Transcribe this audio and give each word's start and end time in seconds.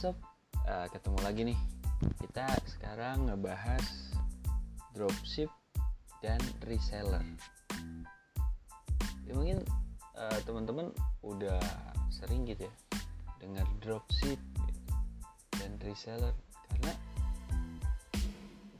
sob, 0.00 0.16
uh, 0.64 0.88
ketemu 0.88 1.18
lagi 1.20 1.42
nih. 1.52 1.60
Kita 2.24 2.48
sekarang 2.64 3.28
ngebahas 3.28 3.84
dropship 4.96 5.52
dan 6.24 6.40
reseller. 6.64 7.20
Ya 9.28 9.36
mungkin 9.36 9.60
uh, 10.16 10.40
teman-teman 10.48 10.88
udah 11.20 11.60
sering 12.08 12.48
gitu 12.48 12.64
ya 12.64 12.74
dengar 13.44 13.68
dropship 13.84 14.40
dan 15.60 15.76
reseller 15.84 16.32
karena 16.72 16.96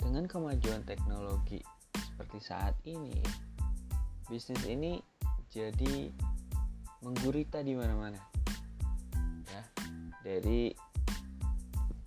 dengan 0.01 0.25
kemajuan 0.25 0.89
teknologi 0.89 1.61
seperti 1.93 2.41
saat 2.41 2.73
ini 2.89 3.21
bisnis 4.25 4.65
ini 4.65 4.97
jadi 5.53 6.09
menggurita 7.05 7.61
di 7.61 7.77
mana-mana 7.77 8.21
ya 9.53 9.63
dari 10.25 10.90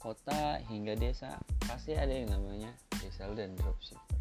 kota 0.04 0.60
hingga 0.68 1.00
desa 1.00 1.40
pasti 1.64 1.96
ada 1.96 2.12
yang 2.12 2.28
namanya 2.28 2.76
reseller 3.00 3.40
dan 3.40 3.56
dropshipper 3.56 4.20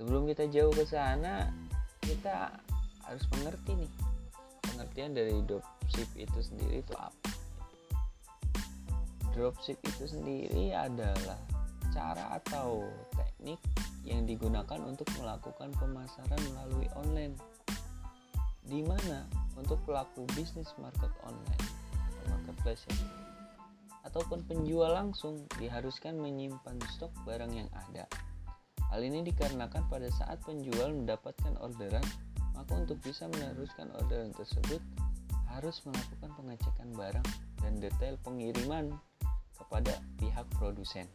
sebelum 0.00 0.24
kita 0.32 0.48
jauh 0.48 0.72
ke 0.72 0.88
sana 0.88 1.52
kita 2.00 2.56
harus 3.04 3.24
mengerti 3.36 3.84
nih 3.84 3.92
pengertian 4.72 5.12
dari 5.14 5.36
dropship 5.44 6.08
itu 6.16 6.38
sendiri 6.42 6.80
itu 6.80 6.94
apa? 6.96 7.30
Dropship 9.32 9.78
itu 9.84 10.04
sendiri 10.08 10.72
adalah 10.72 11.38
cara 11.92 12.40
atau 12.40 12.88
teknik 13.14 13.60
yang 14.02 14.24
digunakan 14.26 14.80
untuk 14.82 15.06
melakukan 15.20 15.70
pemasaran 15.78 16.40
melalui 16.52 16.88
online. 16.98 17.36
Di 18.66 18.80
mana 18.82 19.28
untuk 19.54 19.78
pelaku 19.84 20.24
bisnis 20.32 20.72
market 20.80 21.12
online 21.22 21.62
atau 21.94 22.24
marketplace 22.32 22.82
ataupun 24.02 24.42
penjual 24.46 24.90
langsung 24.90 25.46
diharuskan 25.58 26.18
menyimpan 26.18 26.78
stok 26.94 27.14
barang 27.26 27.52
yang 27.54 27.70
ada. 27.88 28.06
Hal 28.92 29.00
ini 29.00 29.24
dikarenakan 29.24 29.88
pada 29.88 30.10
saat 30.12 30.42
penjual 30.44 30.92
mendapatkan 30.92 31.56
orderan, 31.64 32.04
maka 32.52 32.72
untuk 32.76 33.00
bisa 33.00 33.24
meneruskan 33.30 33.88
orderan 33.96 34.34
tersebut 34.36 34.82
harus 35.48 35.80
melakukan 35.88 36.30
pengecekan 36.36 36.88
barang 36.92 37.28
dan 37.64 37.72
detail 37.80 38.20
pengiriman 38.20 38.92
kepada 39.56 39.96
pihak 40.20 40.44
produsen. 40.58 41.08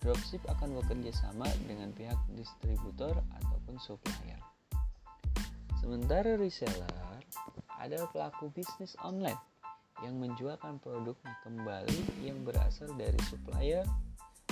Dropship 0.00 0.40
akan 0.48 0.80
bekerja 0.80 1.12
sama 1.12 1.44
dengan 1.68 1.92
pihak 1.92 2.16
distributor 2.32 3.12
ataupun 3.36 3.76
supplier. 3.80 4.40
Sementara 5.80 6.36
reseller 6.36 6.88
adalah 7.80 8.08
pelaku 8.12 8.52
bisnis 8.52 8.96
online 9.00 9.40
yang 10.00 10.16
menjualkan 10.16 10.80
produknya 10.80 11.34
kembali 11.44 12.24
yang 12.24 12.40
berasal 12.44 12.88
dari 12.96 13.18
supplier, 13.28 13.84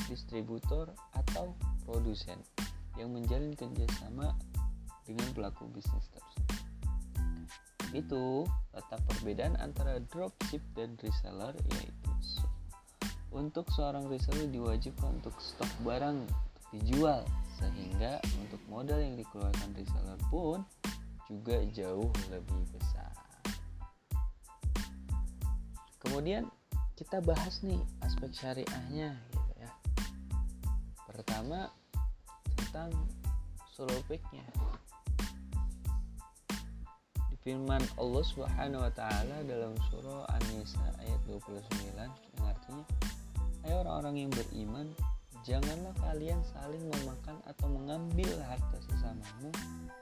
distributor, 0.09 0.93
atau 1.17 1.57
produsen 1.89 2.37
yang 3.01 3.13
menjalin 3.13 3.57
kerjasama 3.57 4.37
dengan 5.09 5.29
pelaku 5.33 5.69
bisnis 5.73 6.09
tersebut. 6.13 6.57
Itu 7.97 8.45
letak 8.77 9.01
perbedaan 9.09 9.57
antara 9.57 9.97
dropship 10.13 10.61
dan 10.77 11.01
reseller 11.01 11.57
yaitu 11.73 12.09
untuk 13.29 13.69
seorang 13.77 14.09
reseller 14.09 14.49
diwajibkan 14.49 15.21
untuk 15.21 15.37
stok 15.37 15.69
barang 15.85 16.25
dijual 16.73 17.25
sehingga 17.61 18.21
untuk 18.41 18.61
modal 18.73 19.01
yang 19.01 19.17
dikeluarkan 19.21 19.71
reseller 19.77 20.21
pun 20.33 20.65
juga 21.29 21.61
jauh 21.77 22.09
lebih 22.33 22.63
besar. 22.73 23.18
Kemudian 26.09 26.49
kita 26.97 27.21
bahas 27.21 27.61
nih 27.61 27.77
aspek 28.01 28.33
syariahnya 28.33 29.13
gitu 29.29 29.53
ya. 29.61 29.71
Pertama 31.05 31.69
tentang 32.57 32.97
sulopiknya. 33.77 34.49
Di 37.29 37.37
firman 37.45 37.85
Allah 38.01 38.25
Subhanahu 38.25 38.89
wa 38.89 38.93
taala 38.97 39.45
dalam 39.45 39.77
surah 39.93 40.33
An-Nisa 40.33 40.81
ayat 41.05 41.21
29 41.29 41.93
yang 42.01 42.45
artinya 42.49 42.85
Hai 43.61 43.77
orang-orang 43.77 44.25
yang 44.25 44.33
beriman, 44.33 44.89
janganlah 45.45 45.93
kalian 46.01 46.41
saling 46.57 46.89
memakan 46.89 47.37
atau 47.45 47.69
mengambil 47.69 48.33
harta 48.49 48.81
sesamamu 48.89 49.53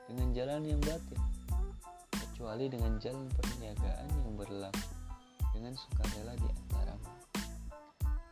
dengan 0.07 0.31
jalan 0.31 0.63
yang 0.63 0.81
batil, 0.87 1.19
kecuali 2.15 2.71
dengan 2.71 2.95
jalan 3.03 3.27
perniagaan 3.35 4.07
yang 4.23 4.33
berlaku 4.39 4.96
dengan 5.57 5.73
sukarela 5.73 6.37
di 6.37 6.49
antaramu. 6.53 7.11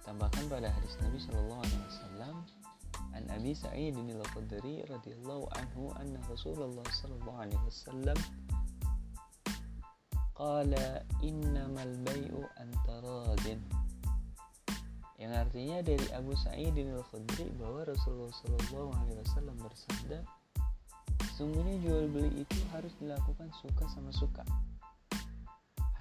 Tambahkan 0.04 0.44
pada 0.52 0.68
hadis 0.68 0.92
Nabi 1.00 1.16
Shallallahu 1.24 1.62
Alaihi 1.64 1.84
Wasallam, 1.88 2.34
An 3.16 3.24
Abi 3.32 3.52
Sa'id 3.56 3.96
bin 3.96 4.12
Al-Khudri 4.12 4.84
radhiyallahu 4.84 5.48
anhu 5.56 5.88
anna 5.96 6.20
Rasulullah 6.28 6.84
sallallahu 6.84 7.38
alaihi 7.38 7.62
wasallam 7.62 8.18
qala 10.34 10.98
innamal 11.22 11.94
bai'u 12.02 12.42
antaradin 12.58 13.62
yang 15.14 15.30
artinya 15.40 15.78
dari 15.80 16.04
Abu 16.10 16.34
Sa'id 16.34 16.74
al 16.74 17.06
Khudri 17.06 17.46
bahwa 17.54 17.86
Rasulullah 17.86 18.34
Shallallahu 18.34 18.90
Alaihi 18.98 19.18
Wasallam 19.22 19.56
bersabda, 19.62 20.18
sungguhnya 21.38 21.80
jual 21.86 22.10
beli 22.10 22.42
itu 22.42 22.58
harus 22.74 22.90
dilakukan 22.98 23.48
suka 23.62 23.84
sama 23.94 24.10
suka. 24.10 24.42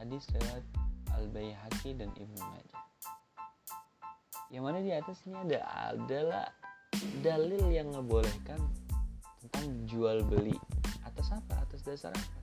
Hadis 0.01 0.25
riwayat 0.33 0.65
Al 1.13 1.29
Baihaqi 1.29 1.97
dan 1.97 2.09
Ibnu 2.13 2.41
Majah. 2.41 2.83
Yang 4.53 4.63
mana 4.63 4.79
di 4.85 4.91
atas 4.93 5.17
ini 5.25 5.33
ada 5.33 5.59
adalah 5.93 6.45
dalil 7.25 7.73
yang 7.73 7.89
membolehkan 7.89 8.61
tentang 9.41 9.65
jual 9.89 10.21
beli 10.25 10.53
atas 11.03 11.33
apa? 11.33 11.65
Atas 11.65 11.81
dasar 11.81 12.13
apa? 12.13 12.41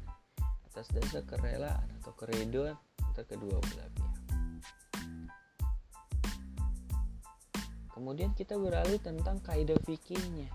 Atas 0.70 0.90
dasar 0.90 1.22
kerelaan 1.26 1.86
atau 2.02 2.14
keriduan 2.18 2.74
antara 3.02 3.26
kedua 3.26 3.58
belah 3.58 3.90
pihak. 3.94 4.18
Kemudian 7.90 8.32
kita 8.32 8.56
beralih 8.56 8.96
tentang 9.02 9.42
kaidah 9.44 9.76
fikihnya. 9.84 10.48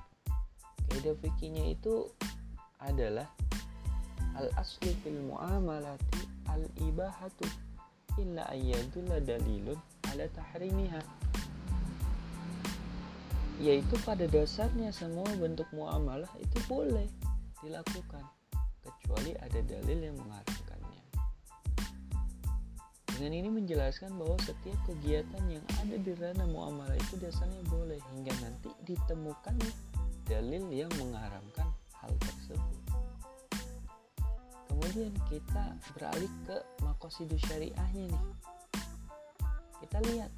Kaidah 0.90 1.14
fikihnya 1.20 1.72
itu 1.72 2.10
adalah 2.82 3.30
al 4.36 4.52
asli 4.60 4.92
fil 5.04 5.24
muamalati 5.24 6.26
al 6.52 6.68
ibahatu 6.84 7.48
illa 8.22 8.44
ayyadulla 8.52 9.20
dalilun 9.24 9.80
ala 10.12 10.26
tahrimiha 10.32 11.02
yaitu 13.64 13.96
pada 14.04 14.28
dasarnya 14.28 14.92
semua 14.92 15.28
bentuk 15.40 15.68
muamalah 15.72 16.30
itu 16.44 16.60
boleh 16.68 17.08
dilakukan 17.64 18.24
kecuali 18.84 19.32
ada 19.40 19.60
dalil 19.64 20.00
yang 20.12 20.16
mengharamkan 20.20 20.76
dengan 23.16 23.32
ini 23.32 23.48
menjelaskan 23.48 24.12
bahwa 24.20 24.36
setiap 24.44 24.76
kegiatan 24.84 25.40
yang 25.48 25.64
ada 25.80 25.96
di 25.96 26.12
ranah 26.20 26.52
muamalah 26.52 27.00
itu 27.00 27.16
dasarnya 27.16 27.64
boleh 27.72 27.96
hingga 28.12 28.36
nanti 28.44 28.68
ditemukan 28.84 29.56
dalil 30.28 30.68
yang 30.68 30.92
mengharamkan 31.00 31.72
hal 32.04 32.12
tersebut. 32.20 32.75
Kemudian 34.86 35.18
kita 35.34 35.66
beralih 35.98 36.30
ke 36.46 36.62
makosidu 36.86 37.34
syariahnya 37.50 38.06
nih. 38.06 38.26
Kita 39.82 39.98
lihat 40.14 40.30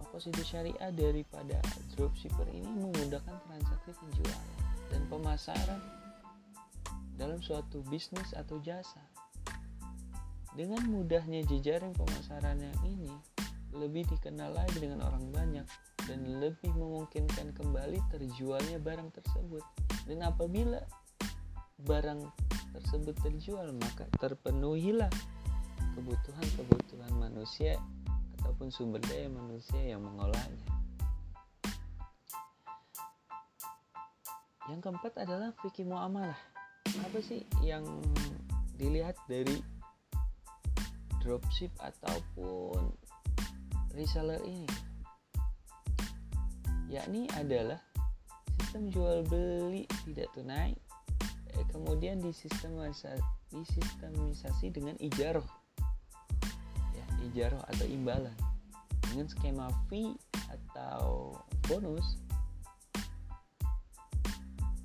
makosidu 0.00 0.40
syariah 0.40 0.88
daripada 0.88 1.60
dropshipper 1.92 2.48
ini 2.48 2.64
memudahkan 2.64 3.36
transaksi 3.44 3.92
penjualan 3.92 4.48
dan 4.88 5.04
pemasaran 5.12 5.80
dalam 7.20 7.44
suatu 7.44 7.84
bisnis 7.92 8.32
atau 8.32 8.56
jasa 8.64 9.04
dengan 10.56 10.80
mudahnya 10.88 11.44
jejaring 11.44 11.92
pemasaran 11.92 12.56
yang 12.56 12.78
ini 12.88 13.12
lebih 13.76 14.08
dikenal 14.08 14.56
lagi 14.56 14.80
dengan 14.80 15.04
orang 15.04 15.28
banyak 15.28 15.68
dan 16.08 16.24
lebih 16.40 16.72
memungkinkan 16.72 17.52
kembali 17.52 18.00
terjualnya 18.08 18.80
barang 18.80 19.12
tersebut. 19.12 19.60
Dan 20.08 20.24
apabila 20.24 20.80
barang 21.84 22.43
tersebut 22.74 23.14
terjual, 23.22 23.70
maka 23.78 24.10
terpenuhilah 24.18 25.10
kebutuhan-kebutuhan 25.94 27.14
manusia 27.14 27.78
ataupun 28.42 28.74
sumber 28.74 28.98
daya 29.06 29.30
manusia 29.30 29.78
yang 29.78 30.02
mengolahnya. 30.02 30.66
Yang 34.66 34.80
keempat 34.90 35.14
adalah 35.22 35.54
fikih 35.62 35.86
muamalah. 35.86 36.36
Apa 37.06 37.18
sih 37.22 37.46
yang 37.62 37.86
dilihat 38.74 39.14
dari 39.30 39.62
dropship 41.22 41.72
ataupun 41.80 42.92
reseller 43.96 44.42
ini 44.44 44.68
yakni 46.92 47.24
adalah 47.32 47.80
sistem 48.60 48.92
jual 48.92 49.24
beli 49.26 49.88
tidak 50.04 50.28
tunai 50.36 50.76
eh, 51.56 51.66
kemudian 51.70 52.20
disistematisasi, 52.20 53.22
disistematisasi 53.54 54.66
dengan 54.74 54.94
ijaroh 54.98 55.46
ya 56.94 57.06
ijaroh 57.30 57.62
atau 57.70 57.86
imbalan 57.86 58.34
dengan 59.10 59.26
skema 59.30 59.70
fee 59.90 60.14
atau 60.50 61.34
bonus 61.70 62.18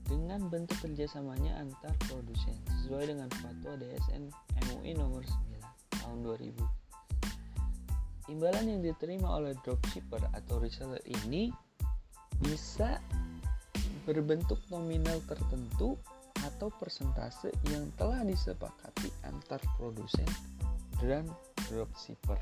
dengan 0.10 0.42
bentuk 0.50 0.74
kerjasamanya 0.82 1.62
antar 1.62 1.94
produsen 2.10 2.58
sesuai 2.66 3.14
dengan 3.14 3.30
fatwa 3.30 3.78
DSN 3.78 4.34
MUI 4.66 4.98
nomor 4.98 5.22
9 5.22 6.02
tahun 6.02 6.18
2000. 6.26 6.58
Imbalan 8.34 8.66
yang 8.66 8.82
diterima 8.82 9.38
oleh 9.38 9.54
dropshipper 9.62 10.22
atau 10.34 10.58
reseller 10.62 11.02
ini 11.06 11.54
bisa 12.42 12.98
berbentuk 14.10 14.58
nominal 14.74 15.22
tertentu 15.30 15.98
atau 16.50 16.74
persentase 16.74 17.54
yang 17.70 17.86
telah 17.94 18.26
disepakati 18.26 19.14
antar 19.26 19.62
produsen 19.78 20.26
dan 21.00 21.30
dropshipper. 21.70 22.42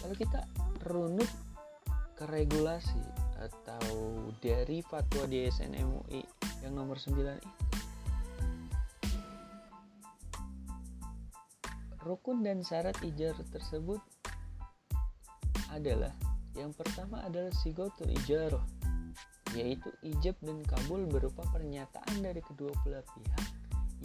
Kalau 0.00 0.16
kita 0.16 0.40
runut 0.90 1.28
ke 2.18 2.24
regulasi 2.26 3.00
atau 3.40 4.28
dari 4.44 4.84
fatwa 4.84 5.24
DSN 5.24 5.78
MUI 5.80 6.20
yang 6.60 6.76
nomor 6.76 7.00
9 7.00 7.16
itu 7.16 7.70
rukun 12.04 12.44
dan 12.44 12.64
syarat 12.64 12.96
ijar 13.04 13.36
tersebut 13.52 14.00
adalah 15.72 16.12
yang 16.56 16.74
pertama 16.74 17.22
adalah 17.22 17.52
sigotul 17.54 18.08
ijaroh 18.10 18.64
yaitu 19.56 19.90
ijab 20.06 20.36
dan 20.44 20.62
kabul 20.66 21.04
berupa 21.10 21.42
pernyataan 21.50 22.22
dari 22.22 22.40
kedua 22.44 22.70
belah 22.86 23.02
pihak 23.02 23.46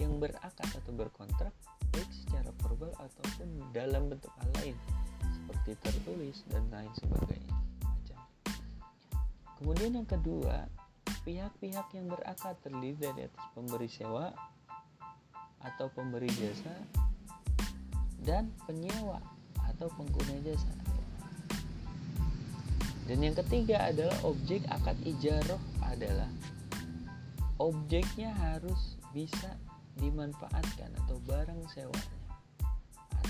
yang 0.02 0.18
berakad 0.20 0.70
atau 0.76 0.92
berkontrak 0.92 1.54
baik 1.94 2.10
secara 2.12 2.52
verbal 2.64 2.92
ataupun 3.00 3.48
dalam 3.72 4.12
bentuk 4.12 4.34
hal 4.42 4.50
lain 4.60 4.76
seperti 5.24 5.72
tertulis 5.80 6.44
dan 6.52 6.66
lain 6.74 6.92
sebagainya 7.00 7.56
Kemudian 9.56 9.96
yang 9.96 10.10
kedua, 10.10 10.68
pihak-pihak 11.24 11.88
yang 11.96 12.12
berakad 12.12 12.60
terdiri 12.60 13.00
dari 13.00 13.22
atas 13.24 13.46
pemberi 13.56 13.88
sewa 13.88 14.36
atau 15.64 15.88
pemberi 15.96 16.28
jasa 16.28 16.76
dan 18.22 18.52
penyewa 18.68 19.24
atau 19.64 19.88
pengguna 19.96 20.44
jasa. 20.44 20.76
Dan 23.06 23.22
yang 23.22 23.38
ketiga 23.38 23.86
adalah 23.86 24.18
objek 24.26 24.66
akad 24.74 24.98
ijaroh 25.06 25.62
adalah 25.86 26.30
objeknya 27.62 28.34
harus 28.34 28.98
bisa 29.14 29.56
dimanfaatkan 29.96 30.92
atau 31.06 31.22
barang 31.24 31.62
sewanya 31.72 32.20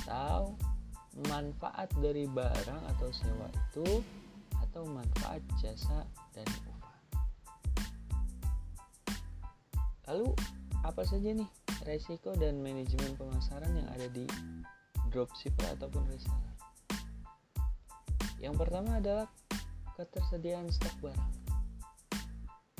atau 0.01 0.55
manfaat 1.29 1.91
dari 1.99 2.27
barang 2.27 2.81
atau 2.95 3.09
sewa 3.13 3.47
itu 3.51 4.03
atau 4.63 4.83
manfaat 4.87 5.43
jasa 5.59 6.03
dan 6.35 6.47
upah. 6.67 6.99
Lalu 10.11 10.29
apa 10.83 11.01
saja 11.07 11.31
nih 11.31 11.49
resiko 11.87 12.35
dan 12.35 12.59
manajemen 12.59 13.15
pemasaran 13.15 13.71
yang 13.75 13.87
ada 13.91 14.07
di 14.11 14.27
dropshipper 15.11 15.79
ataupun 15.79 16.03
reseller? 16.11 16.55
Yang 18.37 18.55
pertama 18.59 18.99
adalah 18.99 19.27
ketersediaan 19.95 20.67
stok 20.71 21.09
barang. 21.09 21.33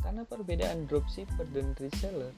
Karena 0.04 0.22
perbedaan 0.28 0.86
dropshipper 0.86 1.50
dan 1.50 1.74
reseller 1.82 2.36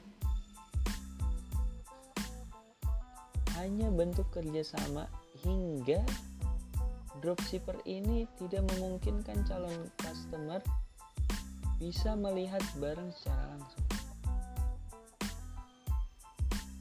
hanya 3.58 3.90
bentuk 3.90 4.24
kerjasama 4.30 5.10
hingga 5.42 5.98
dropshipper 7.18 7.74
ini 7.90 8.30
tidak 8.38 8.62
memungkinkan 8.78 9.42
calon 9.50 9.90
customer 9.98 10.62
bisa 11.82 12.14
melihat 12.14 12.62
barang 12.78 13.10
secara 13.18 13.42
langsung 13.54 13.86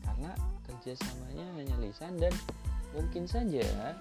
karena 0.05 0.31
kerjasamanya 0.69 1.45
hanya 1.57 1.75
lisan 1.81 2.13
dan 2.17 2.33
mungkin 2.93 3.25
saja 3.25 3.93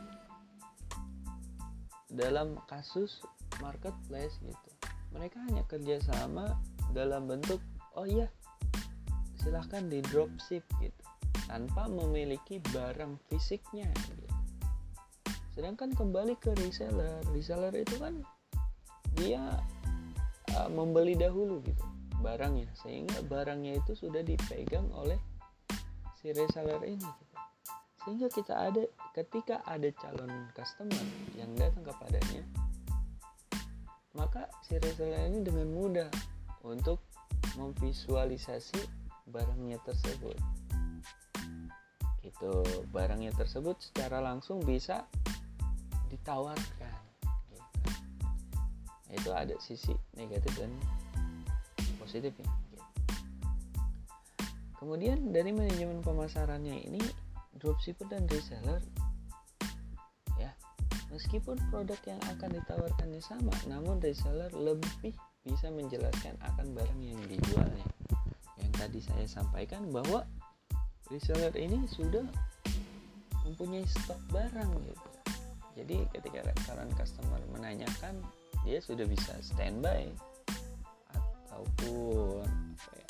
dalam 2.13 2.61
kasus 2.69 3.25
marketplace 3.63 4.37
gitu 4.43 4.71
mereka 5.15 5.41
hanya 5.49 5.63
kerjasama 5.71 6.59
dalam 6.93 7.29
bentuk 7.31 7.61
oh 7.97 8.05
iya 8.05 8.29
silahkan 9.41 9.87
di 9.87 10.03
dropship 10.03 10.67
gitu 10.83 11.03
tanpa 11.47 11.87
memiliki 11.87 12.59
barang 12.75 13.17
fisiknya 13.31 13.87
gitu 14.11 14.27
sedangkan 15.57 15.95
kembali 15.97 16.37
ke 16.37 16.53
reseller 16.61 17.23
reseller 17.33 17.73
itu 17.73 17.97
kan 17.97 18.21
dia 19.17 19.41
uh, 20.53 20.69
membeli 20.69 21.17
dahulu 21.17 21.65
gitu 21.65 21.85
barangnya 22.21 22.69
sehingga 22.77 23.23
barangnya 23.25 23.81
itu 23.81 23.97
sudah 23.97 24.21
dipegang 24.21 24.91
oleh 24.93 25.17
si 26.19 26.35
reseller 26.35 26.83
ini 26.83 27.01
gitu. 27.01 27.35
sehingga 28.05 28.29
kita 28.35 28.55
ada 28.59 28.83
ketika 29.15 29.63
ada 29.65 29.89
calon 29.97 30.51
customer 30.53 31.05
yang 31.39 31.55
datang 31.55 31.86
si 34.67 34.79
reseller 34.79 35.29
ini 35.31 35.45
dengan 35.47 35.69
mudah 35.71 36.11
untuk 36.67 37.03
memvisualisasi 37.57 38.81
barangnya 39.31 39.79
tersebut 39.83 40.37
gitu 42.27 42.63
barangnya 42.91 43.31
tersebut 43.39 43.79
secara 43.79 44.19
langsung 44.19 44.59
bisa 44.63 45.07
ditawarkan 46.11 46.99
gitu. 47.55 47.91
Itu 49.15 49.31
ada 49.31 49.55
sisi 49.63 49.95
negatif 50.19 50.51
dan 50.59 50.71
positifnya 52.03 52.47
gitu. 52.47 52.85
kemudian 54.79 55.35
dari 55.35 55.51
manajemen 55.51 56.03
pemasarannya 56.03 56.87
ini 56.87 57.03
dropshipper 57.59 58.07
dan 58.11 58.27
reseller 58.31 58.83
meskipun 61.17 61.57
produk 61.73 61.97
yang 62.05 62.21
akan 62.37 62.61
ditawarkannya 62.61 63.25
sama 63.25 63.57
namun 63.65 63.97
reseller 64.05 64.53
lebih 64.53 65.17
bisa 65.49 65.73
menjelaskan 65.73 66.37
akan 66.45 66.77
barang 66.77 67.01
yang 67.01 67.17
dijualnya. 67.25 67.89
Yang 68.61 68.73
tadi 68.77 69.01
saya 69.01 69.25
sampaikan 69.25 69.89
bahwa 69.89 70.29
reseller 71.09 71.55
ini 71.57 71.89
sudah 71.89 72.27
mempunyai 73.49 73.89
stok 73.89 74.21
barang 74.29 74.71
gitu. 74.85 75.09
Jadi 75.81 75.97
ketika 76.13 76.53
calon 76.69 76.91
customer 76.99 77.41
menanyakan 77.57 78.21
dia 78.69 78.83
sudah 78.83 79.09
bisa 79.09 79.33
standby 79.41 80.11
ataupun 81.15 82.45
ya, 82.93 83.09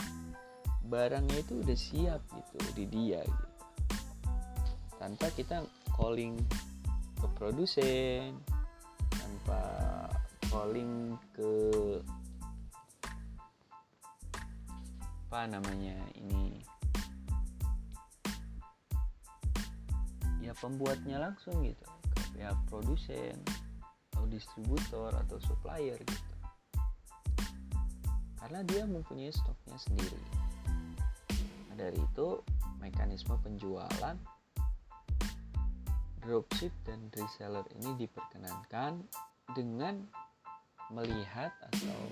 barangnya 0.87 1.43
itu 1.43 1.59
udah 1.65 1.79
siap 1.79 2.21
gitu 2.31 2.59
di 2.79 2.85
dia 2.87 3.21
gitu. 3.25 3.47
Tanpa 5.01 5.27
kita 5.35 5.65
calling 5.97 6.37
ke 7.17 7.27
produsen 7.37 8.37
tanpa 9.11 9.61
calling 10.49 11.17
ke 11.35 11.53
apa 15.27 15.51
namanya 15.51 15.99
ini 16.17 16.63
ya 20.41 20.55
pembuatnya 20.57 21.19
langsung 21.19 21.67
gitu 21.67 21.85
pihak 22.37 22.57
produsen 22.69 23.35
atau 24.13 24.29
distributor 24.29 25.11
atau 25.13 25.37
supplier 25.45 25.97
gitu. 26.01 26.35
Karena 28.37 28.63
dia 28.63 28.87
mempunyai 28.87 29.33
stoknya 29.35 29.77
sendiri. 29.81 30.23
Nah, 31.69 31.77
dari 31.77 31.99
itu 31.99 32.41
mekanisme 32.79 33.35
penjualan 33.43 34.17
dropship 36.27 36.75
dan 36.83 37.07
reseller 37.15 37.63
ini 37.79 37.95
diperkenankan 38.03 38.99
dengan 39.55 40.03
melihat 40.91 41.55
atau 41.71 42.03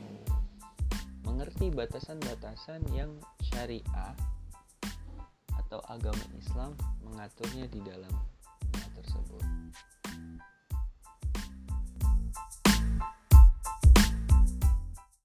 mengerti 1.27 1.75
batasan-batasan 1.75 2.87
yang 2.95 3.11
syariah 3.43 4.15
atau 5.67 5.83
agama 5.91 6.23
Islam 6.39 6.79
mengaturnya 7.03 7.67
di 7.67 7.83
dalam 7.83 8.15
tersebut. 8.95 9.43